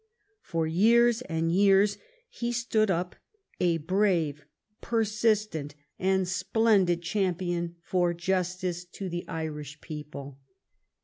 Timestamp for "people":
9.79-10.39